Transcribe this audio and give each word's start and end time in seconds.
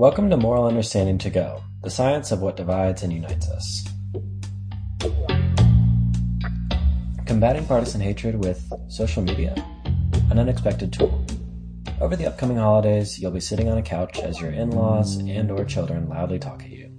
Welcome 0.00 0.30
to 0.30 0.38
Moral 0.38 0.66
Understanding 0.66 1.18
to 1.18 1.28
Go, 1.28 1.62
the 1.82 1.90
science 1.90 2.32
of 2.32 2.40
what 2.40 2.56
divides 2.56 3.02
and 3.02 3.12
unites 3.12 3.46
us. 3.50 3.86
Combating 7.26 7.66
partisan 7.66 8.00
hatred 8.00 8.42
with 8.42 8.72
social 8.88 9.22
media, 9.22 9.54
an 10.30 10.38
unexpected 10.38 10.90
tool. 10.90 11.22
Over 12.00 12.16
the 12.16 12.26
upcoming 12.26 12.56
holidays, 12.56 13.18
you'll 13.18 13.30
be 13.30 13.40
sitting 13.40 13.68
on 13.68 13.76
a 13.76 13.82
couch 13.82 14.18
as 14.20 14.40
your 14.40 14.52
in-laws 14.52 15.16
and 15.16 15.50
or 15.50 15.66
children 15.66 16.08
loudly 16.08 16.38
talk 16.38 16.62
at 16.62 16.70
you. 16.70 16.98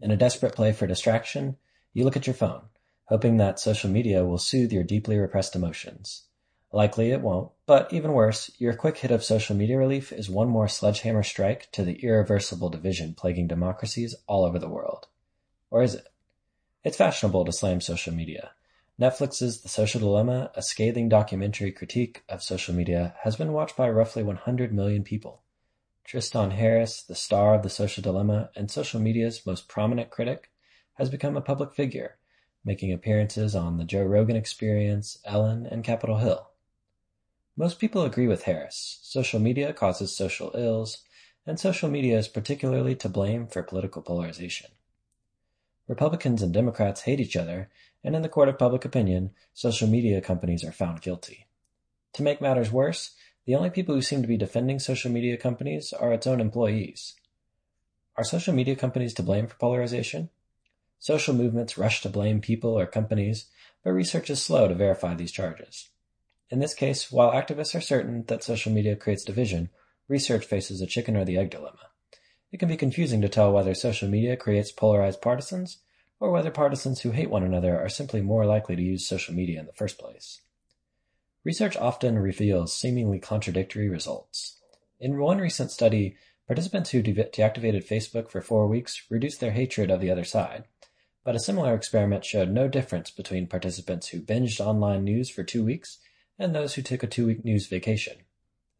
In 0.00 0.10
a 0.10 0.16
desperate 0.16 0.54
play 0.54 0.72
for 0.72 0.86
distraction, 0.86 1.58
you 1.92 2.06
look 2.06 2.16
at 2.16 2.26
your 2.26 2.32
phone, 2.32 2.62
hoping 3.08 3.36
that 3.36 3.60
social 3.60 3.90
media 3.90 4.24
will 4.24 4.38
soothe 4.38 4.72
your 4.72 4.84
deeply 4.84 5.18
repressed 5.18 5.54
emotions. 5.54 6.27
Likely 6.72 7.10
it 7.12 7.22
won't, 7.22 7.50
but 7.64 7.90
even 7.92 8.12
worse, 8.12 8.50
your 8.58 8.74
quick 8.74 8.98
hit 8.98 9.10
of 9.10 9.24
social 9.24 9.56
media 9.56 9.78
relief 9.78 10.12
is 10.12 10.28
one 10.28 10.48
more 10.48 10.68
sledgehammer 10.68 11.22
strike 11.22 11.70
to 11.72 11.82
the 11.82 11.94
irreversible 12.04 12.68
division 12.68 13.14
plaguing 13.14 13.46
democracies 13.46 14.14
all 14.26 14.44
over 14.44 14.58
the 14.58 14.68
world. 14.68 15.06
Or 15.70 15.82
is 15.82 15.94
it? 15.94 16.08
It's 16.84 16.96
fashionable 16.96 17.46
to 17.46 17.52
slam 17.52 17.80
social 17.80 18.12
media. 18.12 18.50
Netflix's 19.00 19.60
The 19.60 19.68
Social 19.68 20.00
Dilemma, 20.00 20.50
a 20.54 20.62
scathing 20.62 21.08
documentary 21.08 21.72
critique 21.72 22.22
of 22.28 22.42
social 22.42 22.74
media, 22.74 23.14
has 23.22 23.36
been 23.36 23.52
watched 23.52 23.76
by 23.76 23.88
roughly 23.88 24.22
100 24.22 24.72
million 24.72 25.04
people. 25.04 25.42
Tristan 26.04 26.50
Harris, 26.50 27.02
the 27.02 27.14
star 27.14 27.54
of 27.54 27.62
The 27.62 27.70
Social 27.70 28.02
Dilemma 28.02 28.50
and 28.56 28.70
social 28.70 29.00
media's 29.00 29.46
most 29.46 29.68
prominent 29.68 30.10
critic, 30.10 30.50
has 30.94 31.10
become 31.10 31.36
a 31.36 31.40
public 31.40 31.74
figure, 31.74 32.16
making 32.64 32.92
appearances 32.92 33.54
on 33.54 33.76
The 33.78 33.84
Joe 33.84 34.04
Rogan 34.04 34.36
Experience, 34.36 35.18
Ellen, 35.24 35.64
and 35.64 35.84
Capitol 35.84 36.16
Hill. 36.16 36.47
Most 37.58 37.80
people 37.80 38.04
agree 38.04 38.28
with 38.28 38.44
Harris: 38.44 39.00
social 39.02 39.40
media 39.40 39.72
causes 39.72 40.16
social 40.16 40.52
ills, 40.54 40.98
and 41.44 41.58
social 41.58 41.90
media 41.90 42.16
is 42.16 42.28
particularly 42.28 42.94
to 42.94 43.08
blame 43.08 43.48
for 43.48 43.64
political 43.64 44.00
polarization. 44.00 44.70
Republicans 45.88 46.40
and 46.40 46.54
Democrats 46.54 47.00
hate 47.00 47.18
each 47.18 47.34
other, 47.34 47.68
and 48.04 48.14
in 48.14 48.22
the 48.22 48.28
court 48.28 48.48
of 48.48 48.60
public 48.60 48.84
opinion, 48.84 49.32
social 49.54 49.88
media 49.88 50.20
companies 50.20 50.62
are 50.62 50.70
found 50.70 51.02
guilty. 51.02 51.48
To 52.12 52.22
make 52.22 52.40
matters 52.40 52.70
worse, 52.70 53.16
the 53.44 53.56
only 53.56 53.70
people 53.70 53.96
who 53.96 54.02
seem 54.02 54.22
to 54.22 54.28
be 54.28 54.36
defending 54.36 54.78
social 54.78 55.10
media 55.10 55.36
companies 55.36 55.92
are 55.92 56.12
its 56.12 56.28
own 56.28 56.40
employees. 56.40 57.16
Are 58.16 58.22
social 58.22 58.54
media 58.54 58.76
companies 58.76 59.14
to 59.14 59.24
blame 59.24 59.48
for 59.48 59.56
polarization? 59.56 60.30
Social 61.00 61.34
movements 61.34 61.76
rush 61.76 62.02
to 62.02 62.08
blame 62.08 62.40
people 62.40 62.78
or 62.78 62.86
companies, 62.86 63.46
but 63.82 63.90
research 63.90 64.30
is 64.30 64.40
slow 64.40 64.68
to 64.68 64.76
verify 64.76 65.16
these 65.16 65.32
charges. 65.32 65.88
In 66.50 66.60
this 66.60 66.74
case, 66.74 67.12
while 67.12 67.32
activists 67.32 67.74
are 67.74 67.80
certain 67.80 68.24
that 68.28 68.42
social 68.42 68.72
media 68.72 68.96
creates 68.96 69.24
division, 69.24 69.68
research 70.08 70.46
faces 70.46 70.80
a 70.80 70.86
chicken 70.86 71.16
or 71.16 71.24
the 71.24 71.36
egg 71.36 71.50
dilemma. 71.50 71.90
It 72.50 72.58
can 72.58 72.68
be 72.68 72.76
confusing 72.76 73.20
to 73.20 73.28
tell 73.28 73.52
whether 73.52 73.74
social 73.74 74.08
media 74.08 74.36
creates 74.36 74.72
polarized 74.72 75.20
partisans, 75.20 75.78
or 76.18 76.30
whether 76.30 76.50
partisans 76.50 77.02
who 77.02 77.10
hate 77.10 77.30
one 77.30 77.44
another 77.44 77.78
are 77.78 77.90
simply 77.90 78.22
more 78.22 78.46
likely 78.46 78.74
to 78.74 78.82
use 78.82 79.06
social 79.06 79.34
media 79.34 79.60
in 79.60 79.66
the 79.66 79.72
first 79.74 79.98
place. 79.98 80.40
Research 81.44 81.76
often 81.76 82.18
reveals 82.18 82.74
seemingly 82.74 83.18
contradictory 83.18 83.88
results. 83.88 84.58
In 84.98 85.18
one 85.18 85.38
recent 85.38 85.70
study, 85.70 86.16
participants 86.46 86.90
who 86.90 87.02
de- 87.02 87.12
deactivated 87.12 87.86
Facebook 87.86 88.30
for 88.30 88.40
four 88.40 88.66
weeks 88.66 89.04
reduced 89.10 89.40
their 89.40 89.52
hatred 89.52 89.90
of 89.90 90.00
the 90.00 90.10
other 90.10 90.24
side, 90.24 90.64
but 91.24 91.36
a 91.36 91.40
similar 91.40 91.74
experiment 91.74 92.24
showed 92.24 92.50
no 92.50 92.68
difference 92.68 93.10
between 93.10 93.46
participants 93.46 94.08
who 94.08 94.20
binged 94.20 94.60
online 94.64 95.04
news 95.04 95.28
for 95.28 95.44
two 95.44 95.62
weeks 95.64 95.98
and 96.38 96.54
those 96.54 96.74
who 96.74 96.82
took 96.82 97.02
a 97.02 97.06
two-week 97.06 97.44
news 97.44 97.66
vacation. 97.66 98.16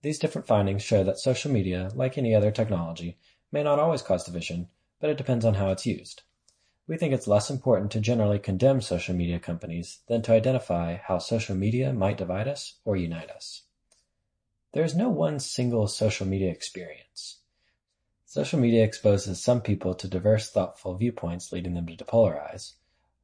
These 0.02 0.18
different 0.18 0.46
findings 0.46 0.82
show 0.82 1.02
that 1.04 1.18
social 1.18 1.50
media, 1.50 1.90
like 1.94 2.16
any 2.16 2.34
other 2.34 2.50
technology, 2.50 3.18
may 3.50 3.62
not 3.62 3.78
always 3.78 4.02
cause 4.02 4.24
division, 4.24 4.68
but 5.00 5.10
it 5.10 5.18
depends 5.18 5.44
on 5.44 5.54
how 5.54 5.70
it's 5.70 5.86
used. 5.86 6.22
We 6.86 6.96
think 6.96 7.12
it's 7.12 7.26
less 7.26 7.50
important 7.50 7.90
to 7.92 8.00
generally 8.00 8.38
condemn 8.38 8.80
social 8.80 9.14
media 9.14 9.38
companies 9.38 10.00
than 10.08 10.22
to 10.22 10.32
identify 10.32 10.96
how 10.96 11.18
social 11.18 11.56
media 11.56 11.92
might 11.92 12.16
divide 12.16 12.48
us 12.48 12.78
or 12.84 12.96
unite 12.96 13.30
us. 13.30 13.64
There 14.72 14.84
is 14.84 14.94
no 14.94 15.08
one 15.08 15.40
single 15.40 15.88
social 15.88 16.26
media 16.26 16.50
experience. 16.50 17.40
Social 18.24 18.60
media 18.60 18.84
exposes 18.84 19.42
some 19.42 19.60
people 19.60 19.94
to 19.94 20.06
diverse 20.06 20.50
thoughtful 20.50 20.94
viewpoints 20.96 21.52
leading 21.52 21.74
them 21.74 21.86
to 21.86 21.96
depolarize, 21.96 22.74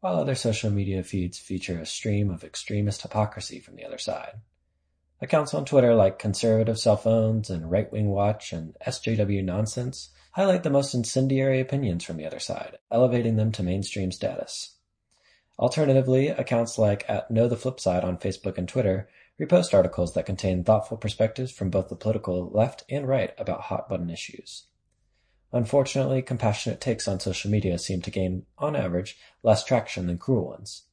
while 0.05 0.21
other 0.21 0.35
social 0.35 0.71
media 0.71 1.03
feeds 1.03 1.39
feature 1.39 1.79
a 1.79 1.87
stream 1.87 2.29
of 2.29 2.45
extremist 2.45 3.01
hypocrisy 3.01 3.59
from 3.59 3.75
the 3.75 3.87
other 3.87 3.97
side. 3.97 4.35
Accounts 5.23 5.55
on 5.55 5.65
Twitter 5.65 5.95
like 5.95 6.19
Conservative 6.19 6.79
Cell 6.79 6.99
Phones 6.99 7.49
and 7.49 7.71
Right 7.71 7.91
Wing 7.91 8.11
Watch 8.11 8.53
and 8.53 8.77
SJW 8.87 9.43
Nonsense 9.43 10.11
highlight 10.33 10.63
the 10.63 10.69
most 10.69 10.93
incendiary 10.93 11.59
opinions 11.59 12.05
from 12.05 12.19
the 12.19 12.27
other 12.27 12.39
side, 12.39 12.77
elevating 12.91 13.37
them 13.37 13.51
to 13.53 13.63
mainstream 13.63 14.13
status. 14.13 14.77
Alternatively, 15.59 16.29
accounts 16.29 16.77
like 16.77 17.07
at 17.09 17.31
Know 17.31 17.49
the 17.49 17.57
Flip 17.57 17.81
Side 17.81 18.05
on 18.05 18.19
Facebook 18.19 18.59
and 18.59 18.69
Twitter 18.69 19.09
repost 19.41 19.73
articles 19.73 20.13
that 20.13 20.27
contain 20.27 20.65
thoughtful 20.65 20.99
perspectives 20.99 21.51
from 21.51 21.71
both 21.71 21.89
the 21.89 21.97
political 21.97 22.51
left 22.51 22.85
and 22.91 23.09
right 23.09 23.33
about 23.39 23.63
hot 23.63 23.89
button 23.89 24.11
issues. 24.11 24.67
Unfortunately, 25.53 26.23
compassionate 26.23 26.81
takes 26.81 27.07
on 27.07 27.21
social 27.21 27.51
media 27.51 27.79
seem 27.79 28.03
to 28.03 28.11
gain, 28.11 28.45
on 28.59 28.75
average, 28.75 29.17
less 29.43 29.65
traction 29.65 30.07
than 30.07 30.19
cruel 30.19 30.49
ones. 30.49 30.85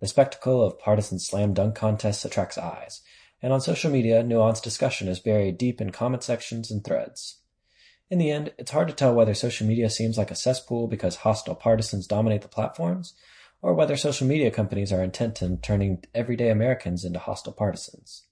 The 0.00 0.06
spectacle 0.06 0.62
of 0.62 0.78
partisan 0.78 1.18
slam 1.18 1.54
dunk 1.54 1.74
contests 1.74 2.24
attracts 2.24 2.58
eyes, 2.58 3.02
and 3.42 3.52
on 3.52 3.60
social 3.60 3.90
media, 3.90 4.22
nuanced 4.22 4.62
discussion 4.62 5.08
is 5.08 5.20
buried 5.20 5.58
deep 5.58 5.80
in 5.80 5.90
comment 5.90 6.22
sections 6.22 6.70
and 6.70 6.84
threads. 6.84 7.38
In 8.10 8.18
the 8.18 8.30
end, 8.30 8.52
it's 8.58 8.70
hard 8.70 8.88
to 8.88 8.94
tell 8.94 9.14
whether 9.14 9.34
social 9.34 9.66
media 9.66 9.90
seems 9.90 10.16
like 10.16 10.30
a 10.30 10.36
cesspool 10.36 10.88
because 10.88 11.16
hostile 11.16 11.54
partisans 11.54 12.06
dominate 12.06 12.42
the 12.42 12.48
platforms, 12.48 13.14
or 13.60 13.74
whether 13.74 13.96
social 13.96 14.26
media 14.26 14.50
companies 14.50 14.92
are 14.92 15.02
intent 15.02 15.42
on 15.42 15.58
turning 15.58 16.04
everyday 16.14 16.48
Americans 16.48 17.04
into 17.04 17.18
hostile 17.18 17.52
partisans. 17.52 18.24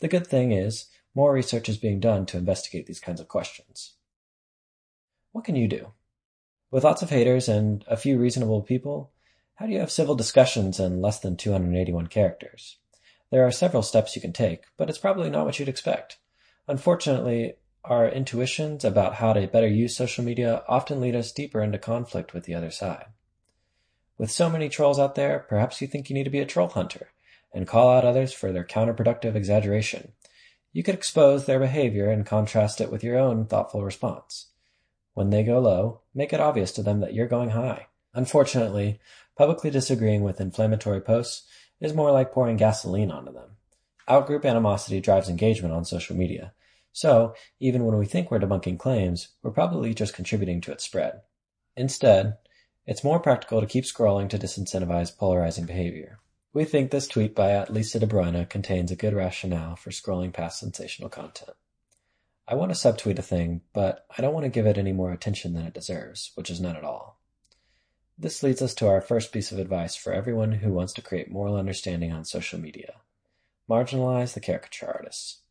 The 0.00 0.08
good 0.08 0.26
thing 0.26 0.52
is, 0.52 0.86
more 1.14 1.32
research 1.32 1.68
is 1.68 1.76
being 1.76 2.00
done 2.00 2.24
to 2.26 2.38
investigate 2.38 2.86
these 2.86 3.00
kinds 3.00 3.20
of 3.20 3.28
questions. 3.28 3.94
What 5.38 5.44
can 5.44 5.54
you 5.54 5.68
do? 5.68 5.92
With 6.72 6.82
lots 6.82 7.00
of 7.00 7.10
haters 7.10 7.48
and 7.48 7.84
a 7.86 7.96
few 7.96 8.18
reasonable 8.18 8.60
people, 8.60 9.12
how 9.54 9.66
do 9.66 9.72
you 9.72 9.78
have 9.78 9.92
civil 9.92 10.16
discussions 10.16 10.80
in 10.80 11.00
less 11.00 11.20
than 11.20 11.36
281 11.36 12.08
characters? 12.08 12.78
There 13.30 13.46
are 13.46 13.52
several 13.52 13.84
steps 13.84 14.16
you 14.16 14.20
can 14.20 14.32
take, 14.32 14.64
but 14.76 14.90
it's 14.90 14.98
probably 14.98 15.30
not 15.30 15.46
what 15.46 15.60
you'd 15.60 15.68
expect. 15.68 16.18
Unfortunately, 16.66 17.54
our 17.84 18.08
intuitions 18.08 18.84
about 18.84 19.14
how 19.14 19.32
to 19.32 19.46
better 19.46 19.68
use 19.68 19.96
social 19.96 20.24
media 20.24 20.64
often 20.66 21.00
lead 21.00 21.14
us 21.14 21.30
deeper 21.30 21.62
into 21.62 21.78
conflict 21.78 22.34
with 22.34 22.42
the 22.42 22.54
other 22.54 22.72
side. 22.72 23.06
With 24.18 24.32
so 24.32 24.50
many 24.50 24.68
trolls 24.68 24.98
out 24.98 25.14
there, 25.14 25.46
perhaps 25.48 25.80
you 25.80 25.86
think 25.86 26.10
you 26.10 26.14
need 26.14 26.24
to 26.24 26.30
be 26.30 26.40
a 26.40 26.46
troll 26.46 26.70
hunter 26.70 27.12
and 27.54 27.64
call 27.64 27.88
out 27.90 28.04
others 28.04 28.32
for 28.32 28.50
their 28.50 28.64
counterproductive 28.64 29.36
exaggeration. 29.36 30.14
You 30.72 30.82
could 30.82 30.96
expose 30.96 31.46
their 31.46 31.60
behavior 31.60 32.10
and 32.10 32.26
contrast 32.26 32.80
it 32.80 32.90
with 32.90 33.04
your 33.04 33.16
own 33.16 33.46
thoughtful 33.46 33.84
response. 33.84 34.48
When 35.18 35.30
they 35.30 35.42
go 35.42 35.58
low, 35.58 36.02
make 36.14 36.32
it 36.32 36.38
obvious 36.38 36.70
to 36.70 36.82
them 36.84 37.00
that 37.00 37.12
you're 37.12 37.26
going 37.26 37.50
high. 37.50 37.88
Unfortunately, 38.14 39.00
publicly 39.36 39.68
disagreeing 39.68 40.22
with 40.22 40.40
inflammatory 40.40 41.00
posts 41.00 41.42
is 41.80 41.92
more 41.92 42.12
like 42.12 42.30
pouring 42.30 42.56
gasoline 42.56 43.10
onto 43.10 43.32
them. 43.32 43.56
Outgroup 44.08 44.44
animosity 44.44 45.00
drives 45.00 45.28
engagement 45.28 45.74
on 45.74 45.84
social 45.84 46.14
media. 46.14 46.52
So, 46.92 47.34
even 47.58 47.84
when 47.84 47.98
we 47.98 48.06
think 48.06 48.30
we're 48.30 48.38
debunking 48.38 48.78
claims, 48.78 49.30
we're 49.42 49.50
probably 49.50 49.92
just 49.92 50.14
contributing 50.14 50.60
to 50.60 50.70
its 50.70 50.84
spread. 50.84 51.22
Instead, 51.76 52.36
it's 52.86 53.02
more 53.02 53.18
practical 53.18 53.60
to 53.60 53.66
keep 53.66 53.86
scrolling 53.86 54.28
to 54.28 54.38
disincentivize 54.38 55.18
polarizing 55.18 55.66
behavior. 55.66 56.20
We 56.52 56.64
think 56.64 56.92
this 56.92 57.08
tweet 57.08 57.34
by 57.34 57.64
Lisa 57.64 57.98
De 57.98 58.06
Bruyne 58.06 58.48
contains 58.48 58.92
a 58.92 58.96
good 58.96 59.14
rationale 59.14 59.74
for 59.74 59.90
scrolling 59.90 60.32
past 60.32 60.60
sensational 60.60 61.10
content. 61.10 61.56
I 62.50 62.54
want 62.54 62.74
to 62.74 62.78
subtweet 62.78 63.18
a 63.18 63.22
thing, 63.22 63.60
but 63.74 64.06
I 64.16 64.22
don't 64.22 64.32
want 64.32 64.44
to 64.44 64.50
give 64.50 64.66
it 64.66 64.78
any 64.78 64.92
more 64.92 65.12
attention 65.12 65.52
than 65.52 65.66
it 65.66 65.74
deserves, 65.74 66.32
which 66.34 66.48
is 66.48 66.62
none 66.62 66.76
at 66.76 66.84
all. 66.84 67.20
This 68.16 68.42
leads 68.42 68.62
us 68.62 68.74
to 68.76 68.88
our 68.88 69.02
first 69.02 69.32
piece 69.32 69.52
of 69.52 69.58
advice 69.58 69.94
for 69.94 70.14
everyone 70.14 70.52
who 70.52 70.72
wants 70.72 70.94
to 70.94 71.02
create 71.02 71.30
moral 71.30 71.56
understanding 71.56 72.10
on 72.10 72.24
social 72.24 72.58
media. 72.58 72.94
Marginalize 73.68 74.32
the 74.32 74.40
caricature 74.40 74.86
artists. 74.86 75.42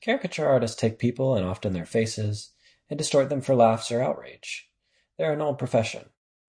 Caricature 0.00 0.48
artists 0.48 0.74
take 0.74 0.98
people 0.98 1.36
and 1.36 1.44
often 1.44 1.74
their 1.74 1.84
faces 1.84 2.52
and 2.88 2.96
distort 2.96 3.28
them 3.28 3.42
for 3.42 3.54
laughs 3.54 3.92
or 3.92 4.00
outrage. 4.00 4.70
They're 5.18 5.34
an 5.34 5.42
old 5.42 5.58
profession. 5.58 6.06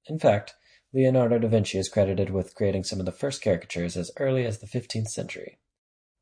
In 0.07 0.18
fact, 0.18 0.56
Leonardo 0.94 1.39
da 1.39 1.50
Vinci 1.50 1.77
is 1.77 1.89
credited 1.89 2.29
with 2.29 2.56
creating 2.56 2.86
some 2.86 3.01
of 3.01 3.06
the 3.06 3.12
first 3.12 3.41
caricatures 3.41 3.97
as 3.97 4.12
early 4.18 4.45
as 4.45 4.59
the 4.59 4.68
15th 4.68 5.09
century. 5.09 5.59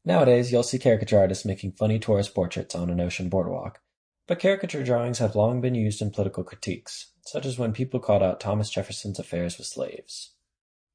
Nowadays, 0.03 0.51
you'll 0.51 0.63
see 0.63 0.79
caricature 0.79 1.19
artists 1.19 1.45
making 1.45 1.73
funny 1.73 1.99
tourist 1.99 2.33
portraits 2.33 2.73
on 2.73 2.89
an 2.89 2.99
ocean 2.99 3.29
boardwalk, 3.29 3.81
but 4.27 4.39
caricature 4.39 4.83
drawings 4.83 5.19
have 5.19 5.35
long 5.35 5.61
been 5.61 5.75
used 5.75 6.01
in 6.01 6.09
political 6.09 6.43
critiques, 6.43 7.11
such 7.21 7.45
as 7.45 7.59
when 7.59 7.71
people 7.71 7.99
called 7.99 8.23
out 8.23 8.39
Thomas 8.39 8.69
Jefferson's 8.69 9.19
affairs 9.19 9.57
with 9.57 9.67
slaves. 9.67 10.31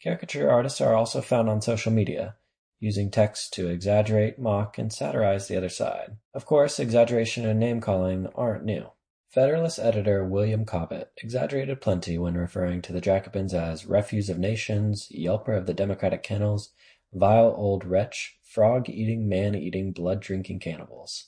Caricature 0.03 0.51
artists 0.51 0.81
are 0.81 0.95
also 0.95 1.21
found 1.21 1.49
on 1.49 1.63
social 1.63 1.93
media, 1.93 2.35
using 2.81 3.11
text 3.11 3.55
to 3.55 3.69
exaggerate, 3.69 4.39
mock, 4.39 4.77
and 4.77 4.93
satirize 4.93 5.49
the 5.49 5.57
other 5.57 5.69
side. 5.69 6.17
Of 6.35 6.45
course, 6.45 6.79
exaggeration 6.79 7.47
and 7.47 7.61
name 7.61 7.81
calling 7.81 8.27
aren't 8.35 8.65
new. 8.65 8.91
Federalist 9.29 9.79
editor 9.79 10.25
William 10.25 10.65
Cobbett 10.65 11.11
exaggerated 11.23 11.81
plenty 11.81 12.19
when 12.19 12.35
referring 12.35 12.83
to 12.83 12.93
the 12.93 13.01
Jacobins 13.01 13.55
as 13.55 13.87
refuse 13.87 14.29
of 14.29 14.39
nations, 14.39 15.09
yelper 15.11 15.57
of 15.57 15.67
the 15.67 15.75
democratic 15.75 16.23
kennels, 16.23 16.71
vile 17.13 17.55
old 17.57 17.85
wretch, 17.85 18.36
frog-eating, 18.57 19.29
man-eating, 19.29 19.93
blood-drinking 19.93 20.59
cannibals. 20.59 21.27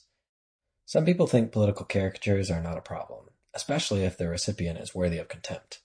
Some 0.87 1.05
people 1.05 1.27
think 1.27 1.51
political 1.51 1.85
caricatures 1.85 2.49
are 2.49 2.59
not 2.59 2.79
a 2.79 2.81
problem, 2.81 3.25
especially 3.53 4.03
if 4.03 4.17
their 4.17 4.31
recipient 4.31 4.79
is 4.79 4.95
worthy 4.95 5.19
of 5.19 5.27
contempt. 5.27 5.81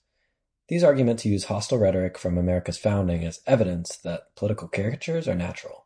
These 0.69 0.83
arguments 0.83 1.23
use 1.23 1.43
hostile 1.43 1.77
rhetoric 1.77 2.17
from 2.17 2.39
America's 2.39 2.79
founding 2.79 3.23
as 3.23 3.41
evidence 3.45 3.95
that 3.97 4.35
political 4.35 4.67
caricatures 4.67 5.27
are 5.27 5.35
natural. 5.35 5.85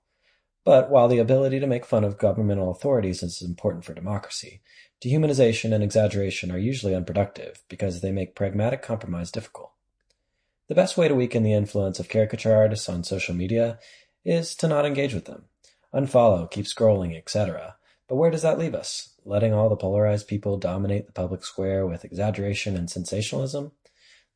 But 0.64 0.90
while 0.90 1.10
the 1.10 1.20
ability 1.20 1.60
to 1.60 1.68
make 1.68 1.86
fun 1.86 2.06
of 2.06 2.18
governmental 2.18 2.72
authorities 2.72 3.22
is 3.22 3.42
important 3.42 3.84
for 3.84 3.94
democracy, 3.94 4.62
dehumanization 5.04 5.74
and 5.74 5.84
exaggeration 5.84 6.54
are 6.54 6.58
usually 6.58 6.96
unproductive 6.96 7.64
because 7.68 8.00
they 8.00 8.14
make 8.14 8.34
pragmatic 8.34 8.82
compromise 8.82 9.30
difficult. 9.30 9.74
The 10.70 10.76
best 10.76 10.96
way 10.96 11.10
to 11.10 11.16
weaken 11.16 11.44
the 11.44 11.52
influence 11.52 12.00
of 12.00 12.08
caricature 12.08 12.56
artists 12.56 12.88
on 12.88 13.04
social 13.04 13.36
media 13.36 13.78
is 14.24 14.56
to 14.56 14.68
not 14.68 14.86
engage 14.86 15.14
with 15.14 15.26
them. 15.26 15.46
Unfollow, 15.94 16.50
keep 16.50 16.66
scrolling, 16.66 17.18
etc. 17.18 17.76
But 18.08 18.16
where 18.16 18.32
does 18.32 18.42
that 18.42 18.60
leave 18.60 18.76
us? 18.76 19.16
Letting 19.26 19.54
all 19.54 19.70
the 19.70 19.76
polarized 19.76 20.28
people 20.28 20.58
dominate 20.58 21.06
the 21.06 21.14
public 21.14 21.44
square 21.44 21.86
with 21.86 22.06
exaggeration 22.06 22.76
and 22.76 22.90
sensationalism? 22.90 23.72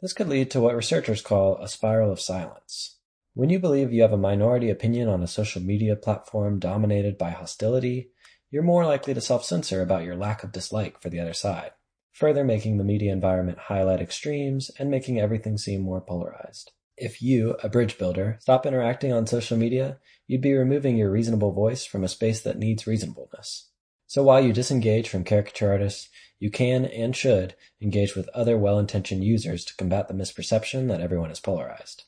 This 0.02 0.14
could 0.14 0.28
lead 0.28 0.52
to 0.52 0.60
what 0.60 0.76
researchers 0.76 1.22
call 1.22 1.58
a 1.58 1.68
spiral 1.68 2.12
of 2.12 2.20
silence. 2.20 2.98
When 3.36 3.50
you 3.50 3.58
believe 3.58 3.92
you 3.92 4.04
have 4.04 4.14
a 4.14 4.18
minority 4.18 4.70
opinion 4.70 5.10
on 5.10 5.24
a 5.24 5.28
social 5.28 5.62
media 5.62 5.96
platform 5.96 6.60
dominated 6.60 7.18
by 7.18 7.32
hostility, 7.32 8.10
you're 8.52 8.62
more 8.62 8.86
likely 8.86 9.16
to 9.16 9.22
self-censor 9.22 9.82
about 9.82 10.04
your 10.04 10.16
lack 10.16 10.44
of 10.44 10.52
dislike 10.52 11.02
for 11.02 11.10
the 11.10 11.20
other 11.20 11.34
side, 11.34 11.72
further 12.12 12.44
making 12.44 12.78
the 12.78 12.84
media 12.84 13.12
environment 13.12 13.58
highlight 13.58 14.02
extremes 14.02 14.70
and 14.78 14.92
making 14.92 15.20
everything 15.20 15.58
seem 15.58 15.82
more 15.82 16.02
polarized. 16.02 16.72
If 16.96 17.22
you, 17.22 17.56
a 17.64 17.70
bridge 17.70 17.98
builder, 17.98 18.38
stop 18.40 18.66
interacting 18.66 19.12
on 19.12 19.26
social 19.26 19.58
media, 19.58 19.98
you'd 20.28 20.42
be 20.42 20.54
removing 20.54 20.96
your 20.96 21.10
reasonable 21.10 21.52
voice 21.52 21.86
from 21.86 22.04
a 22.04 22.08
space 22.08 22.42
that 22.42 22.60
needs 22.60 22.86
reasonableness. 22.86 23.70
So 24.06 24.22
while 24.22 24.44
you 24.44 24.54
disengage 24.54 25.10
from 25.10 25.24
caricature 25.24 25.72
artists, 25.72 26.10
you 26.40 26.52
can 26.52 26.86
and 26.86 27.16
should 27.16 27.56
engage 27.82 28.16
with 28.16 28.30
other 28.30 28.58
well-intentioned 28.58 29.24
users 29.24 29.66
to 29.66 29.76
combat 29.76 30.08
the 30.08 30.14
misperception 30.14 30.88
that 30.90 31.02
everyone 31.02 31.32
is 31.32 31.40
polarized. 31.40 32.04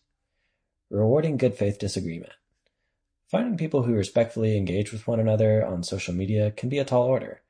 Rewarding 0.91 1.37
good 1.37 1.55
faith 1.55 1.79
disagreement. 1.79 2.33
Finding 3.31 3.57
people 3.57 3.83
who 3.83 3.93
respectfully 3.93 4.55
engage 4.55 4.91
with 4.91 5.07
one 5.07 5.19
another 5.19 5.65
on 5.65 5.81
social 5.81 6.13
media 6.13 6.51
can 6.51 6.69
be 6.69 6.77
a 6.77 6.85
tall 6.85 7.03
order. 7.03 7.41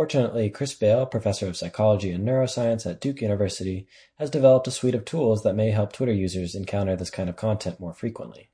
Fortunately, 0.00 0.48
Chris 0.48 0.72
Bail, 0.72 1.04
professor 1.04 1.46
of 1.46 1.58
psychology 1.58 2.10
and 2.10 2.26
neuroscience 2.26 2.90
at 2.90 3.02
Duke 3.02 3.20
University, 3.20 3.86
has 4.18 4.30
developed 4.30 4.66
a 4.66 4.70
suite 4.70 4.94
of 4.94 5.04
tools 5.04 5.42
that 5.42 5.54
may 5.54 5.72
help 5.72 5.92
Twitter 5.92 6.14
users 6.14 6.54
encounter 6.54 6.96
this 6.96 7.10
kind 7.10 7.28
of 7.28 7.36
content 7.36 7.78
more 7.78 7.92
frequently. 7.92 8.48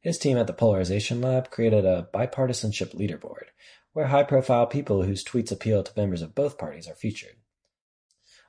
His 0.00 0.18
team 0.18 0.36
at 0.36 0.48
the 0.48 0.52
Polarization 0.52 1.20
Lab 1.20 1.48
created 1.48 1.84
a 1.84 2.08
bipartisanship 2.12 2.92
leaderboard, 2.92 3.50
where 3.92 4.08
high-profile 4.08 4.66
people 4.66 5.04
whose 5.04 5.22
tweets 5.22 5.52
appeal 5.52 5.84
to 5.84 5.92
members 5.96 6.22
of 6.22 6.34
both 6.34 6.58
parties 6.58 6.88
are 6.88 6.96
featured. 6.96 7.36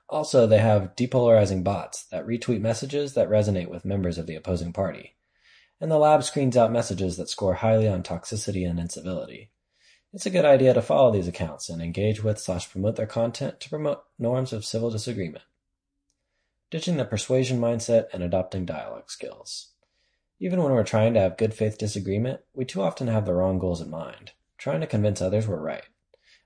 Also, 0.09 0.47
they 0.47 0.57
have 0.57 0.95
depolarizing 0.95 1.63
bots 1.63 2.07
that 2.07 2.25
retweet 2.25 2.59
messages 2.59 3.13
that 3.13 3.29
resonate 3.29 3.69
with 3.69 3.85
members 3.85 4.17
of 4.17 4.25
the 4.25 4.33
opposing 4.33 4.73
party 4.73 5.15
and 5.79 5.91
the 5.91 5.99
lab 5.99 6.23
screens 6.23 6.57
out 6.57 6.71
messages 6.71 7.17
that 7.17 7.29
score 7.29 7.55
highly 7.55 7.87
on 7.87 8.01
toxicity 8.01 8.67
and 8.67 8.79
incivility. 8.79 9.51
It's 10.15 10.25
a 10.25 10.29
good 10.29 10.45
idea 10.45 10.73
to 10.73 10.81
follow 10.81 11.11
these 11.11 11.27
accounts 11.27 11.67
and 11.67 11.81
engage 11.81 12.23
with 12.23 12.39
slash 12.39 12.71
promote 12.71 12.95
their 12.95 13.05
content 13.05 13.59
to 13.59 13.69
promote 13.69 14.05
norms 14.17 14.53
of 14.53 14.63
civil 14.63 14.89
disagreement. 14.89 15.43
Ditching 16.71 16.95
the 16.95 17.03
persuasion 17.03 17.59
mindset 17.59 18.05
and 18.13 18.23
adopting 18.23 18.65
dialogue 18.65 19.11
skills. 19.11 19.73
Even 20.39 20.63
when 20.63 20.71
we're 20.71 20.85
trying 20.85 21.13
to 21.15 21.19
have 21.19 21.35
good 21.35 21.53
faith 21.53 21.77
disagreement, 21.77 22.39
we 22.53 22.63
too 22.63 22.81
often 22.81 23.07
have 23.07 23.25
the 23.25 23.33
wrong 23.33 23.59
goals 23.59 23.81
in 23.81 23.89
mind, 23.89 24.31
trying 24.57 24.79
to 24.79 24.87
convince 24.87 25.21
others 25.21 25.49
we're 25.49 25.59
right. 25.59 25.83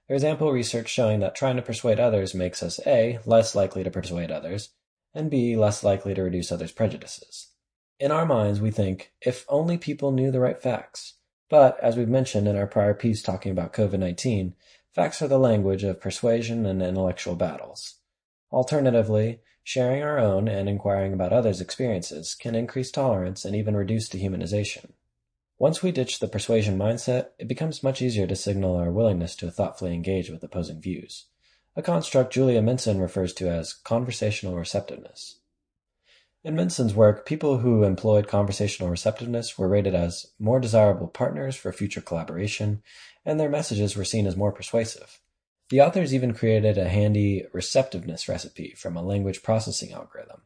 There's 0.08 0.24
ample 0.24 0.52
research 0.52 0.90
showing 0.90 1.20
that 1.20 1.36
trying 1.36 1.58
to 1.58 1.62
persuade 1.62 2.00
others 2.00 2.34
makes 2.34 2.64
us 2.64 2.80
A. 2.88 3.20
less 3.24 3.54
likely 3.54 3.84
to 3.84 3.92
persuade 3.92 4.32
others, 4.32 4.70
and 5.14 5.30
B. 5.30 5.56
less 5.56 5.84
likely 5.84 6.16
to 6.16 6.24
reduce 6.24 6.52
others' 6.52 6.72
prejudices. 6.72 7.52
In 8.00 8.10
our 8.10 8.26
minds, 8.26 8.60
we 8.60 8.72
think, 8.72 9.14
if 9.22 9.46
only 9.48 9.78
people 9.78 10.12
knew 10.12 10.32
the 10.32 10.40
right 10.40 10.60
facts. 10.60 11.19
But, 11.50 11.80
as 11.82 11.98
we've 11.98 12.08
mentioned 12.08 12.48
in 12.48 12.56
our 12.56 12.68
prior 12.68 12.94
piece 12.94 13.22
talking 13.22 13.52
about 13.52 13.74
COVID 13.74 14.00
19, 14.00 14.54
facts 14.94 15.22
are 15.22 15.28
the 15.28 15.40
language 15.40 15.84
of 15.84 16.00
persuasion 16.00 16.66
and 16.66 16.82
intellectual 16.82 17.36
battles. 17.36 17.96
Alternatively, 18.52 19.42
sharing 19.64 20.04
our 20.04 20.20
own 20.20 20.48
and 20.48 20.70
inquiring 20.70 21.14
about 21.14 21.34
others' 21.34 21.62
experiences 21.62 22.36
can 22.36 22.56
increase 22.56 22.92
tolerance 22.92 23.46
and 23.46 23.56
even 23.56 23.76
reduce 23.76 24.10
dehumanization. 24.10 24.92
Once 25.58 25.84
we 25.84 25.92
ditch 25.92 26.20
the 26.20 26.28
persuasion 26.28 26.78
mindset, 26.78 27.30
it 27.38 27.48
becomes 27.48 27.84
much 27.84 28.02
easier 28.02 28.26
to 28.26 28.36
signal 28.36 28.76
our 28.76 28.92
willingness 28.92 29.36
to 29.36 29.52
thoughtfully 29.52 29.94
engage 29.94 30.30
with 30.30 30.44
opposing 30.44 30.80
views, 30.80 31.26
a 31.76 31.82
construct 31.82 32.34
Julia 32.34 32.62
Minson 32.62 33.02
refers 33.02 33.34
to 33.34 33.50
as 33.50 33.74
conversational 33.74 34.56
receptiveness. 34.56 35.39
In 36.42 36.56
Minson's 36.56 36.94
work, 36.94 37.26
people 37.26 37.58
who 37.58 37.84
employed 37.84 38.30
conversational 38.30 38.90
receptiveness 38.90 39.58
were 39.58 39.68
rated 39.68 39.94
as 39.94 40.26
more 40.40 40.62
desirable 40.62 41.08
partners 41.08 41.58
for 41.58 41.74
future 41.74 42.00
collaboration, 42.00 42.82
and 43.26 43.38
their 43.38 43.50
messages 43.50 43.98
were 43.98 44.06
seen 44.06 44.26
as 44.26 44.38
more 44.38 44.54
persuasive. 44.54 45.20
The 45.70 45.82
authors 45.82 46.14
even 46.14 46.34
created 46.34 46.78
a 46.78 46.88
handy 46.88 47.46
receptiveness 47.52 48.30
recipe 48.30 48.74
from 48.78 48.96
a 48.96 49.04
language 49.04 49.44
processing 49.44 49.92
algorithm. 49.92 50.44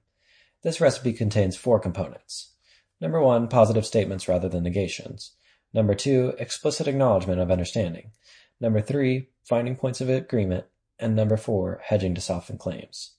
This 0.63 0.81
recipe 0.81 1.13
contains 1.13 1.55
four 1.55 1.79
components. 1.79 2.53
Number 2.99 3.21
one, 3.21 3.47
positive 3.47 3.85
statements 3.85 4.27
rather 4.27 4.49
than 4.49 4.63
negations. 4.63 5.33
Number 5.75 5.93
two, 5.93 6.33
explicit 6.39 6.87
acknowledgement 6.87 7.39
of 7.39 7.51
understanding. 7.51 8.11
Number 8.59 8.81
three, 8.81 9.29
finding 9.43 9.75
points 9.75 10.01
of 10.01 10.09
agreement. 10.09 10.65
And 10.97 11.15
number 11.15 11.37
four, 11.37 11.81
hedging 11.83 12.15
to 12.15 12.21
soften 12.21 12.57
claims. 12.57 13.15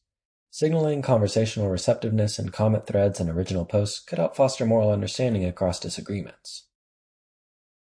Signaling 0.57 1.03
conversational 1.03 1.69
receptiveness 1.69 2.39
in 2.39 2.51
comment 2.51 2.87
threads 2.87 3.19
and 3.19 3.29
original 3.29 3.65
posts 3.65 3.99
could 3.99 4.19
help 4.19 4.37
foster 4.37 4.65
moral 4.65 4.93
understanding 4.93 5.45
across 5.45 5.81
disagreements. 5.81 6.69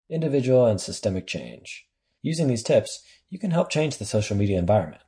Individual 0.10 0.66
and 0.66 0.80
systemic 0.80 1.28
change. 1.28 1.90
Using 2.22 2.48
these 2.48 2.64
tips, 2.64 3.04
you 3.30 3.38
can 3.38 3.52
help 3.52 3.70
change 3.70 3.98
the 3.98 4.06
social 4.06 4.38
media 4.38 4.58
environment, 4.58 5.02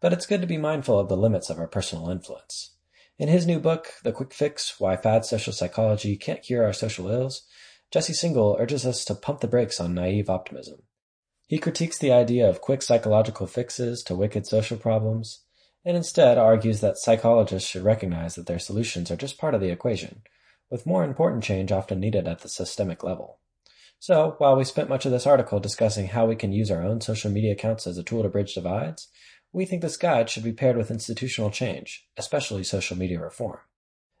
but 0.00 0.12
it's 0.12 0.26
good 0.26 0.40
to 0.42 0.46
be 0.46 0.58
mindful 0.58 0.96
of 0.96 1.08
the 1.08 1.16
limits 1.16 1.50
of 1.50 1.58
our 1.58 1.66
personal 1.66 2.08
influence. 2.08 2.76
In 3.18 3.26
his 3.26 3.48
new 3.48 3.58
book, 3.58 3.94
The 4.04 4.12
Quick 4.12 4.32
Fix 4.32 4.78
Why 4.78 4.94
Fad 4.94 5.24
Social 5.24 5.52
Psychology 5.52 6.16
Can't 6.16 6.44
Cure 6.44 6.64
Our 6.64 6.72
Social 6.72 7.08
Ills, 7.08 7.42
Jesse 7.90 8.12
Singal 8.12 8.60
urges 8.60 8.86
us 8.86 9.04
to 9.06 9.16
pump 9.16 9.40
the 9.40 9.48
brakes 9.48 9.80
on 9.80 9.92
naive 9.92 10.30
optimism. 10.30 10.82
He 11.48 11.58
critiques 11.58 11.98
the 11.98 12.12
idea 12.12 12.48
of 12.48 12.60
quick 12.60 12.80
psychological 12.80 13.48
fixes 13.48 14.04
to 14.04 14.14
wicked 14.14 14.46
social 14.46 14.76
problems 14.76 15.40
and 15.84 15.96
instead 15.96 16.38
argues 16.38 16.80
that 16.80 16.98
psychologists 16.98 17.68
should 17.68 17.82
recognize 17.82 18.34
that 18.34 18.46
their 18.46 18.58
solutions 18.58 19.10
are 19.10 19.16
just 19.16 19.38
part 19.38 19.54
of 19.54 19.60
the 19.60 19.70
equation, 19.70 20.22
with 20.70 20.86
more 20.86 21.04
important 21.04 21.44
change 21.44 21.72
often 21.72 22.00
needed 22.00 22.28
at 22.28 22.40
the 22.40 22.48
systemic 22.48 23.02
level. 23.02 23.38
So, 24.00 24.36
while 24.38 24.56
we 24.56 24.64
spent 24.64 24.88
much 24.88 25.06
of 25.06 25.12
this 25.12 25.26
article 25.26 25.58
discussing 25.58 26.08
how 26.08 26.26
we 26.26 26.36
can 26.36 26.52
use 26.52 26.70
our 26.70 26.82
own 26.82 27.00
social 27.00 27.30
media 27.30 27.52
accounts 27.52 27.86
as 27.86 27.98
a 27.98 28.04
tool 28.04 28.22
to 28.22 28.28
bridge 28.28 28.54
divides, 28.54 29.08
we 29.52 29.64
think 29.64 29.82
this 29.82 29.96
guide 29.96 30.30
should 30.30 30.44
be 30.44 30.52
paired 30.52 30.76
with 30.76 30.90
institutional 30.90 31.50
change, 31.50 32.06
especially 32.16 32.62
social 32.62 32.96
media 32.96 33.20
reform. 33.20 33.58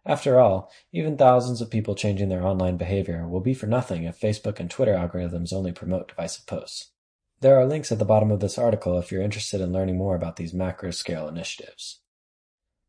After 0.04 0.40
all, 0.40 0.72
even 0.92 1.18
thousands 1.18 1.60
of 1.60 1.70
people 1.70 1.94
changing 1.94 2.28
their 2.28 2.44
online 2.44 2.76
behavior 2.76 3.28
will 3.28 3.40
be 3.40 3.54
for 3.54 3.66
nothing 3.66 4.04
if 4.04 4.18
Facebook 4.18 4.58
and 4.58 4.70
Twitter 4.70 4.94
algorithms 4.94 5.52
only 5.52 5.70
promote 5.70 6.08
divisive 6.08 6.46
posts. 6.46 6.92
There 7.40 7.56
are 7.56 7.66
links 7.66 7.92
at 7.92 8.00
the 8.00 8.04
bottom 8.04 8.32
of 8.32 8.40
this 8.40 8.58
article 8.58 8.98
if 8.98 9.12
you're 9.12 9.22
interested 9.22 9.60
in 9.60 9.72
learning 9.72 9.96
more 9.96 10.16
about 10.16 10.36
these 10.36 10.52
macro-scale 10.52 11.28
initiatives. 11.28 12.00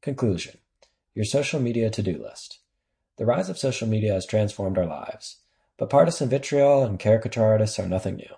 Conclusion. 0.01 0.57
Your 1.13 1.25
social 1.25 1.59
media 1.59 1.91
to-do 1.91 2.17
list. 2.17 2.57
The 3.17 3.27
rise 3.27 3.49
of 3.49 3.59
social 3.59 3.87
media 3.87 4.13
has 4.13 4.25
transformed 4.25 4.79
our 4.79 4.87
lives, 4.87 5.37
but 5.77 5.91
partisan 5.91 6.29
vitriol 6.29 6.83
and 6.83 6.97
caricature 6.97 7.43
artists 7.43 7.77
are 7.77 7.87
nothing 7.87 8.15
new. 8.15 8.35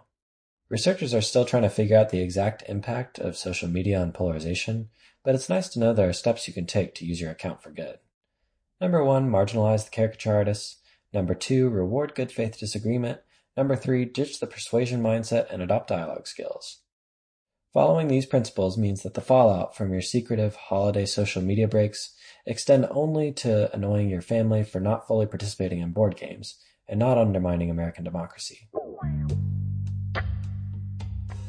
Researchers 0.67 1.13
are 1.13 1.21
still 1.21 1.45
trying 1.45 1.63
to 1.63 1.69
figure 1.69 1.97
out 1.97 2.09
the 2.09 2.21
exact 2.21 2.63
impact 2.67 3.17
of 3.17 3.37
social 3.37 3.69
media 3.69 4.01
on 4.01 4.11
polarization, 4.11 4.89
but 5.23 5.33
it's 5.33 5.49
nice 5.49 5.69
to 5.69 5.79
know 5.79 5.93
there 5.93 6.09
are 6.09 6.13
steps 6.13 6.45
you 6.45 6.53
can 6.53 6.65
take 6.65 6.93
to 6.95 7.05
use 7.05 7.21
your 7.21 7.31
account 7.31 7.63
for 7.63 7.71
good. 7.71 7.99
Number 8.81 9.01
one, 9.01 9.29
marginalize 9.29 9.85
the 9.85 9.91
caricature 9.91 10.35
artists. 10.35 10.77
Number 11.13 11.35
two, 11.35 11.69
reward 11.69 12.15
good 12.15 12.33
faith 12.33 12.59
disagreement. 12.59 13.19
Number 13.57 13.75
three, 13.75 14.05
ditch 14.05 14.39
the 14.39 14.47
persuasion 14.47 15.01
mindset 15.01 15.51
and 15.51 15.61
adopt 15.61 15.89
dialogue 15.89 16.27
skills. 16.27 16.81
Following 17.73 18.07
these 18.07 18.25
principles 18.25 18.77
means 18.77 19.03
that 19.03 19.13
the 19.13 19.21
fallout 19.21 19.75
from 19.75 19.91
your 19.91 20.01
secretive 20.01 20.55
holiday 20.55 21.05
social 21.05 21.41
media 21.41 21.67
breaks 21.67 22.13
extend 22.45 22.87
only 22.91 23.31
to 23.33 23.73
annoying 23.73 24.09
your 24.09 24.21
family 24.21 24.63
for 24.63 24.79
not 24.79 25.07
fully 25.07 25.25
participating 25.25 25.79
in 25.79 25.91
board 25.91 26.17
games 26.17 26.55
and 26.87 26.99
not 26.99 27.17
undermining 27.17 27.69
American 27.69 28.03
democracy. 28.03 28.67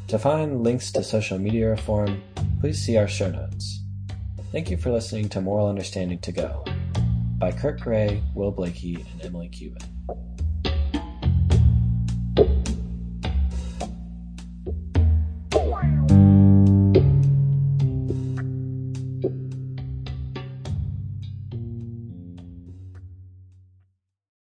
To 0.09 0.19
find 0.19 0.63
links 0.63 0.93
to 0.93 1.03
social 1.03 1.39
media 1.39 1.71
reform, 1.71 2.23
please 2.61 2.81
see 2.81 2.97
our 2.97 3.09
show 3.09 3.31
notes. 3.31 3.83
Thank 4.53 4.71
you 4.71 4.77
for 4.77 4.91
listening 4.91 5.29
to 5.31 5.41
Moral 5.41 5.69
Understanding 5.69 6.19
to 6.21 6.33
Go 6.33 6.65
by 7.39 7.51
Kurt 7.51 7.81
Gray, 7.81 8.23
Will 8.35 8.53
Blakey, 8.53 9.05
and 9.13 9.23
Emily 9.23 9.49
Kubin. 9.49 10.32